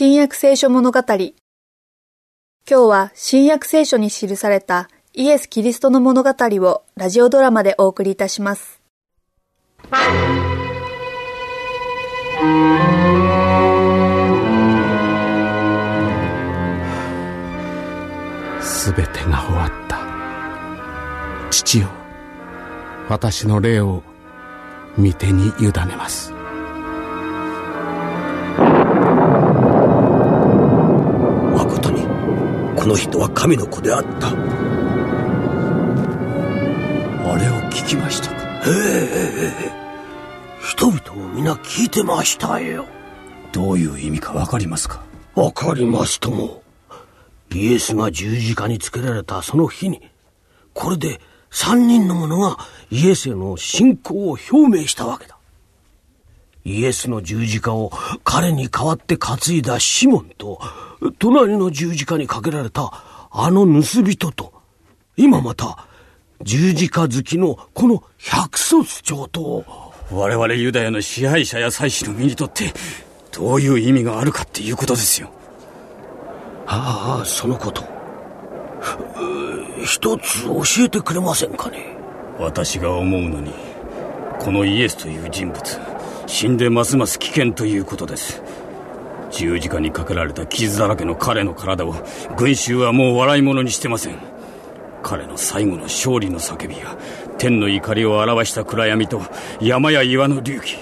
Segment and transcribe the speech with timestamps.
[0.00, 1.00] 新約聖書物語。
[1.00, 1.32] 今
[2.68, 8.80] 日は新約聖書に記されたイエス・キリストの物語をラジオドラマでお送りいたします。
[18.60, 19.98] すべてが終わった。
[21.50, 21.88] 父よ、
[23.08, 24.04] 私の霊を
[24.96, 26.37] 御手に委ねます。
[32.88, 34.28] の人は神の子であった。
[34.28, 34.32] あ
[37.36, 38.36] れを聞きましたか？
[38.66, 39.78] ええ
[40.62, 42.86] 人々も皆聞いてましたよ。
[43.52, 45.02] どういう意味か分かりますか？
[45.34, 46.62] 分かりますとも。
[47.50, 50.02] イエスが十字架につけられたその日に
[50.74, 52.58] これで三人の者が
[52.90, 55.37] イエスへの信仰を表明したわけだ
[56.68, 57.90] イエスの十字架を
[58.24, 60.60] 彼に代わって担いだシモンと
[61.18, 62.90] 隣の十字架にかけられた
[63.30, 64.52] あの盗人と、
[65.16, 65.86] 今また
[66.42, 69.64] 十字架好きのこの百卒長と、
[70.10, 72.72] 我々ユダヤの支配者や祭司の身にとって、
[73.32, 75.30] どういう意味があるかっていうことですよ。
[76.66, 77.82] ああ、そのこと。
[79.84, 81.96] 一つ教えてくれませんかね？
[82.38, 83.52] 私が思うのに、
[84.38, 85.58] このイエスという人物、
[86.28, 88.42] 死んでますます危険ということです。
[89.30, 91.94] 十字架にかけられた傷だらけの彼の体を
[92.36, 94.18] 群衆はもう笑い物にしてません。
[95.02, 96.96] 彼の最後の勝利の叫びや
[97.38, 99.22] 天の怒りを表した暗闇と
[99.58, 100.76] 山や岩の隆起。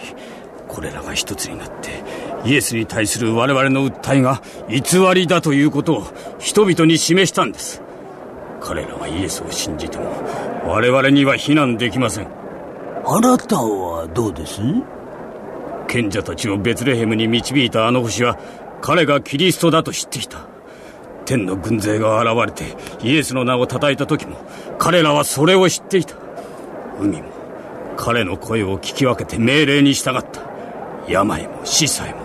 [0.66, 2.02] これらが一つになって
[2.44, 6.06] イエスに対する我々の訴えが偽りだということを
[6.40, 7.80] 人々に示したんです。
[8.60, 10.10] 彼らはイエスを信じても
[10.66, 12.28] 我々には非難できません。
[13.06, 14.60] あなたはどうです？
[15.88, 18.38] 賢者たちをベツレヘムに導いたあの星は
[18.82, 20.46] 彼がキリストだと知っていた。
[21.24, 24.36] 天の軍勢が現れてイエスの名を叩いた時も
[24.78, 26.14] 彼らはそれを知っていた。
[27.00, 27.28] 海も
[27.96, 30.42] 彼の声を聞き分けて命令に従った。
[31.08, 32.20] 病も死さえも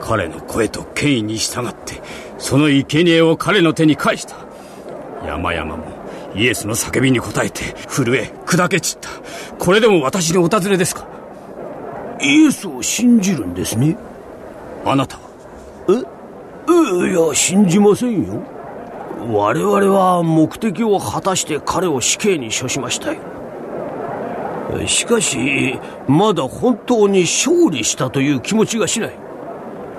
[0.00, 2.02] 彼の声と権威に従って
[2.38, 4.36] その生贄を彼の手に返した。
[5.26, 5.84] 山々も
[6.34, 9.08] イエスの叫びに応えて震え砕け散った。
[9.58, 11.06] これでも私にお尋ねですか？
[12.24, 13.96] イエスを信じるんですね。
[14.84, 15.22] あなたは？
[15.90, 15.92] え？
[17.10, 18.42] いや信じませんよ。
[19.30, 23.20] 我々は目的を果たして彼を死刑に処しましたよ。
[24.86, 29.12] しかしまだ本当に勝利したという気持ちがしない。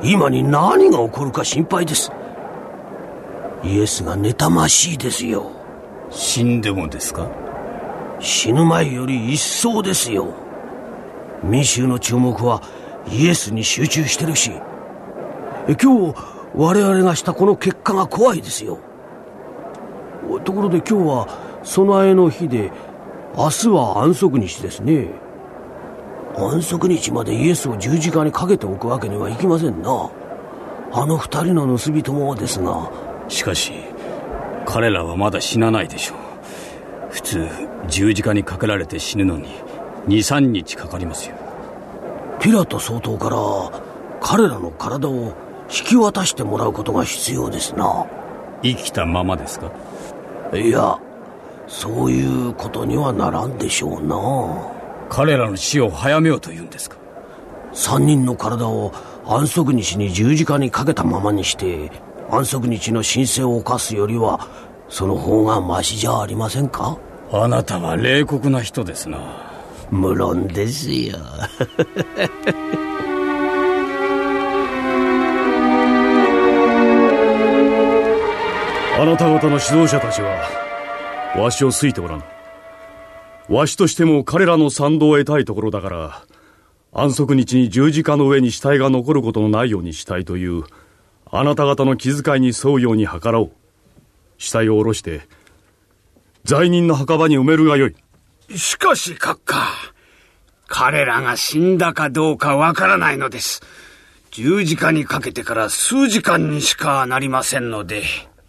[0.03, 2.12] 今に何が起こるか心配です。
[3.64, 5.52] イエスが妬ましいですよ。
[6.12, 7.30] 死んでもですか？
[8.19, 10.34] 死ぬ前より一層ですよ
[11.45, 12.61] 民衆の注目は
[13.11, 14.51] イエスに集中してるし
[15.67, 16.16] 今日
[16.56, 18.79] 我々がしたこの結果が怖いですよ。
[20.44, 21.28] ところで今日は
[21.63, 22.72] 備えの日で
[23.35, 25.09] 明日は安息日ですね。
[26.38, 30.09] 安息日までイエスを十字架にかけておくわけにはいきませんな。
[30.94, 32.91] あの二人の盗人もですが。
[33.28, 33.73] しかし
[34.66, 36.17] 彼らはまだ死なないでしょう。
[37.09, 37.47] 普通
[37.88, 39.47] 十字架にかけられて死ぬのに
[40.07, 41.35] 23日かかりますよ。
[42.39, 43.38] ピラト総統から
[44.21, 45.33] 彼らの体を
[45.69, 48.05] 引き渡してもらうことが必要ですな。
[48.61, 49.71] 生きたままですか？
[50.53, 50.99] いや
[51.67, 54.16] そういうことにはならんでしょうな。
[55.09, 56.97] 彼らの死を早めようというんですか？
[57.73, 58.93] 三人の体を
[59.25, 61.91] 安息日に十字架にかけたままにして
[62.29, 64.47] 安息日の申請を犯すよりは
[64.87, 66.97] その方がマシじゃありませんか？
[67.31, 69.17] あなたは冷酷な人ですな
[69.95, 71.17] 無論ですよ。
[78.97, 80.50] あなた方の指導者たちは
[81.38, 82.23] わしを好いておらん
[83.50, 86.23] わしとしても彼らの賛同を得たいところだから
[86.91, 90.63] 安息日に十字架の上に死体が残ることのないようにしたいという
[91.29, 93.52] あなた方の気遣いに沿うように計らおう。
[94.37, 95.22] 死体を下ろして
[96.43, 97.96] 罪人の墓場に埋めるがよい。
[98.53, 99.56] しかし、閣下。
[100.68, 103.62] 彼らが死んだかどうかわからないのです。
[104.32, 108.03] 十字架にかけてから数時間にしかなりませんので。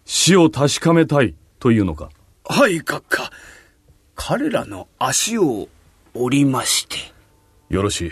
[0.05, 2.11] 死を確かめたいというのか？
[2.45, 3.31] はい、閣下。
[4.15, 5.69] 彼らの足を
[6.15, 6.97] 折りまして。
[7.69, 8.11] よろしい。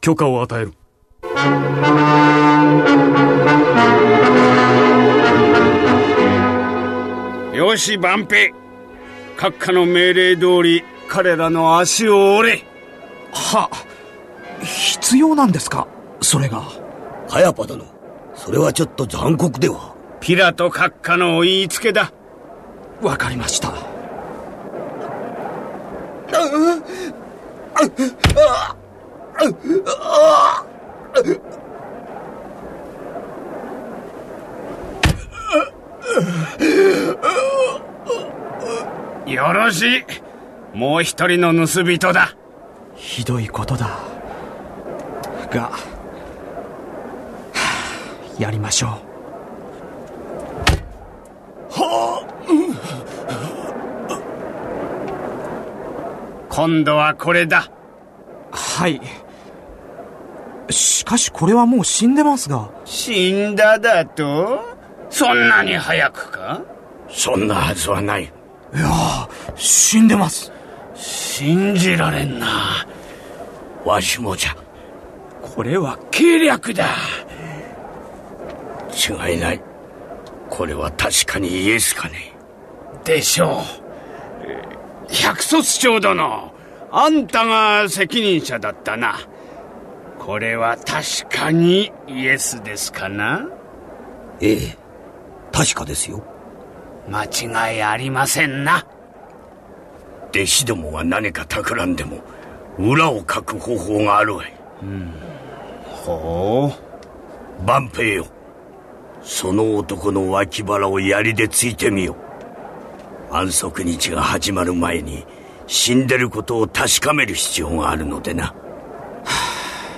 [0.00, 0.72] 許可を与える。
[7.56, 8.63] よし、万平。
[9.36, 12.64] 閣下の命令通り彼らの足を折れ。
[13.32, 13.68] は
[14.62, 15.86] 必要なんですか？
[16.20, 16.62] それが。
[17.28, 17.84] カヤパ殿
[18.34, 19.94] それはちょっと残酷では。
[20.20, 22.12] ピラト閣下のお言いつけだ。
[23.02, 23.74] わかりました
[39.34, 40.04] よろしい。
[40.76, 42.36] もう一人の盗人だ。
[42.96, 43.98] ひどいことだ。
[45.50, 45.78] が、はあ
[48.38, 48.90] やりましょう。
[56.48, 57.68] 今度はこれだ。
[58.52, 59.00] はい。
[60.70, 62.70] しかしこれはもう死んでますが。
[62.84, 64.60] 死んだだと？
[65.10, 66.62] そんなに早くか？
[67.08, 68.24] そんなはずはない。
[68.24, 68.28] い
[68.78, 68.86] や
[69.56, 70.52] 死んでます。
[70.94, 72.86] 信じられんな。
[73.84, 74.56] わしもじゃ。
[75.42, 76.86] これは計略だ。
[78.94, 79.60] 違いない。
[80.48, 82.32] これは確かにイエスかね。
[83.04, 83.62] でしょ
[85.08, 85.12] う。
[85.12, 86.52] 百卒長殿。
[86.90, 89.18] あんたが責任者だったな。
[90.18, 93.48] これは確かにイエスですかな。
[94.40, 94.78] ええ。
[95.52, 96.24] 確かですよ。
[97.08, 98.86] 間違いありませんな
[100.34, 102.20] 弟子どもが何か企んでも
[102.76, 104.52] 裏をかく方法があるわい。
[105.84, 106.72] ほ
[107.60, 107.64] う。
[107.64, 108.26] 万平よ。
[109.22, 112.16] その男の脇腹を槍でついてみよ。
[113.30, 115.24] 安息日が始まる前に
[115.68, 118.56] 死んでることを確かめる必要があるのでな。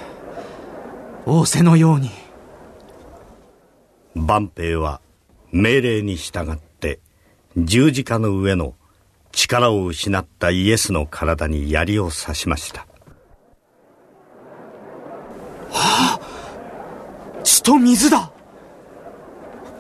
[1.25, 2.11] 仰せのように。
[4.15, 5.01] 万平は
[5.51, 7.01] 命令に従って
[7.57, 8.75] 十字架の上の
[9.37, 12.87] 力を失ったイエスの体に槍を刺しました。
[17.45, 18.33] 血と水だ。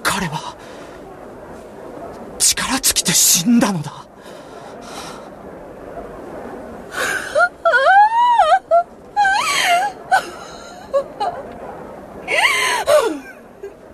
[0.02, 0.54] 彼は
[2.38, 4.06] 力尽きて死んだのだ。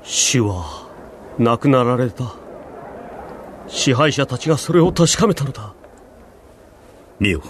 [0.02, 0.88] 死は
[1.38, 2.41] 亡くなられた
[3.82, 5.74] 支配者たちがそれを確かめたのだ。
[7.18, 7.42] 見よ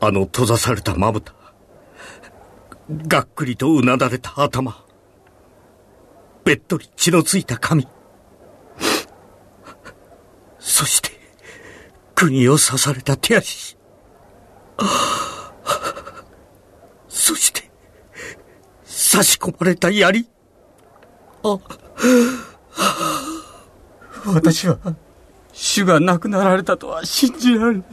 [0.00, 1.32] あの閉ざされたまぶた
[2.90, 4.84] がっくりとうなだれた頭
[6.44, 7.86] べっとり血のついた髪
[10.58, 11.10] そして
[12.14, 13.76] 釘を刺された手足
[17.08, 17.70] そして
[18.86, 20.28] 刺し込まれた槍。
[21.42, 21.60] あっ
[24.26, 24.78] 私は
[25.52, 27.84] 主が亡くなられたとは信じられない。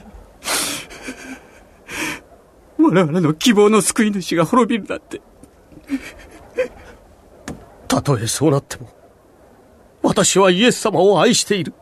[2.77, 5.21] 我々の希望の救い主が滅びるなんて。
[7.87, 8.87] たとえそうなっても
[10.01, 11.73] 私はイエス様を愛している。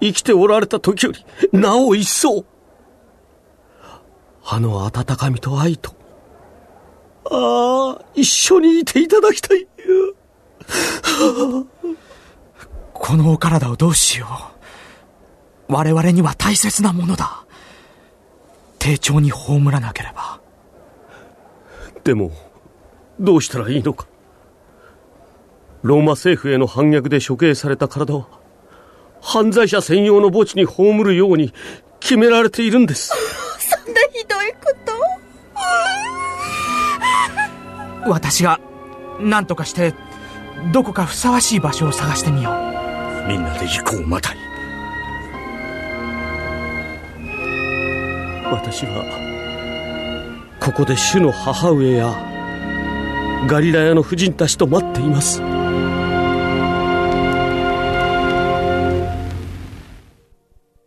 [0.00, 2.44] 生きておられた時よりなお一層
[4.44, 5.94] あの温かみと愛と
[7.30, 9.68] ああ一緒にいていただきたい。
[13.10, 14.28] このお体をどうしよ
[15.68, 15.72] う。
[15.72, 17.44] 我々には大切なものだ。
[18.78, 20.40] 丁重に葬らなければ。
[22.04, 22.30] でも
[23.18, 24.06] どうしたらいいのか。
[25.82, 28.28] ローマ政府への反逆で処刑された体は
[29.20, 31.52] 犯罪者専用の墓地に葬るように
[31.98, 33.08] 決められているんです。
[33.58, 34.72] そんなひどいこ
[38.04, 38.08] と。
[38.08, 38.60] 私が
[39.18, 39.94] 何とかして
[40.72, 42.52] どこかふさわしい場所を探してみよ
[42.86, 42.89] う
[43.26, 44.36] みんなで行こうまたい
[48.50, 49.04] 私は
[50.60, 52.30] ここで主の母上や
[53.48, 55.59] ガリラヤの婦人たちと待っています。